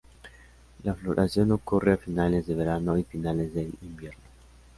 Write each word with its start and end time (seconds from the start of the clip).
La 0.81 0.95
floración 0.95 1.51
ocurre 1.51 1.93
a 1.93 1.97
finales 1.97 2.47
de 2.47 2.55
verano 2.55 2.97
y 2.97 3.03
finales 3.03 3.53
del 3.53 3.71
invierno. 3.83 4.17